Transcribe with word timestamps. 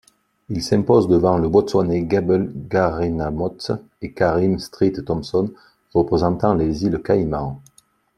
Il 0.49 0.63
s'impose 0.63 1.07
devant 1.07 1.37
le 1.37 1.47
Botswanais 1.47 2.01
Gable 2.01 2.51
Garenamotse 2.67 3.71
et 4.01 4.13
Kareem 4.13 4.57
Streete-Thompson 4.57 5.53
représentant 5.93 6.55
les 6.55 6.85
îles 6.85 6.99
Caïmans. 7.05 7.59